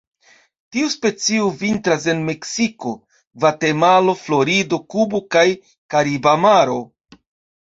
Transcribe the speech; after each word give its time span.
Tiu 0.75 0.87
specio 0.93 1.49
vintras 1.59 2.07
en 2.13 2.23
Meksiko, 2.29 2.93
Gvatemalo, 3.45 4.17
Florido, 4.23 4.81
Kubo 4.95 5.23
kaj 5.37 5.45
la 5.53 5.71
Kariba 5.97 6.35
Maro. 6.49 6.81